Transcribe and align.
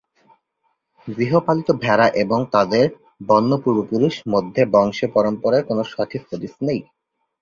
গৃহপালিত 1.07 1.69
ভেড়া 1.81 2.07
এবং 2.23 2.39
তাদের 2.53 2.85
বন্য 3.27 3.51
পূর্বপুরুষ 3.63 4.15
মধ্যে 4.27 4.61
বংশ 4.73 4.99
পরম্পরার 5.15 5.61
কোন 5.67 5.77
সঠিক 5.91 6.21
হদিস 6.29 6.53
নেই। 6.67 6.79